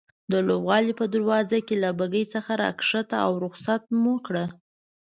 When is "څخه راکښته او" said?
2.33-3.31